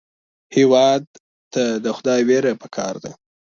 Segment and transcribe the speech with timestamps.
[0.55, 1.03] هېواد
[1.53, 3.11] ته د خدای وېره پکار ده